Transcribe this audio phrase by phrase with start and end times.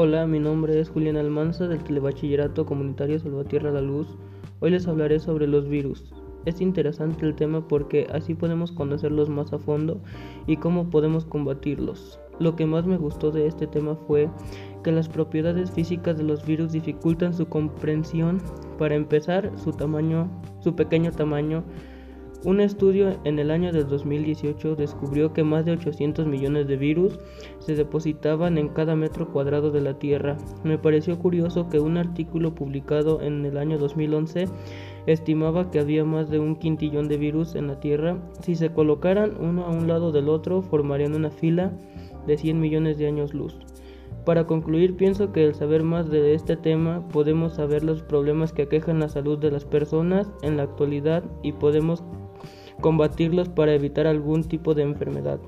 [0.00, 4.06] Hola, mi nombre es Julián Almanza del Telebachillerato Comunitario Salvatierra La Luz.
[4.60, 6.14] Hoy les hablaré sobre los virus.
[6.44, 10.00] Es interesante el tema porque así podemos conocerlos más a fondo
[10.46, 12.20] y cómo podemos combatirlos.
[12.38, 14.30] Lo que más me gustó de este tema fue
[14.84, 18.40] que las propiedades físicas de los virus dificultan su comprensión.
[18.78, 20.30] Para empezar, su tamaño,
[20.60, 21.64] su pequeño tamaño,
[22.44, 27.18] un estudio en el año del 2018 descubrió que más de 800 millones de virus
[27.58, 30.36] se depositaban en cada metro cuadrado de la Tierra.
[30.62, 34.44] Me pareció curioso que un artículo publicado en el año 2011
[35.06, 38.18] estimaba que había más de un quintillón de virus en la Tierra.
[38.42, 41.72] Si se colocaran uno a un lado del otro, formarían una fila
[42.28, 43.58] de 100 millones de años luz.
[44.24, 48.62] Para concluir, pienso que al saber más de este tema podemos saber los problemas que
[48.62, 52.04] aquejan la salud de las personas en la actualidad y podemos
[52.80, 55.40] combatirlos para evitar algún tipo de enfermedad.